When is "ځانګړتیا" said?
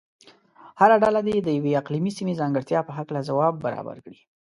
2.41-2.79